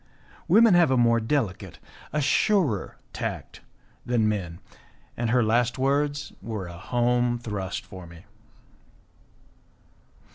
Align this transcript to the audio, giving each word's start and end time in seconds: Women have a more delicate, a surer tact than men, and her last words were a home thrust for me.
Women 0.47 0.73
have 0.73 0.89
a 0.89 0.97
more 0.97 1.19
delicate, 1.19 1.77
a 2.11 2.21
surer 2.21 2.95
tact 3.13 3.61
than 4.03 4.27
men, 4.27 4.57
and 5.15 5.29
her 5.29 5.43
last 5.43 5.77
words 5.77 6.33
were 6.41 6.65
a 6.65 6.73
home 6.75 7.37
thrust 7.37 7.85
for 7.85 8.07
me. 8.07 8.25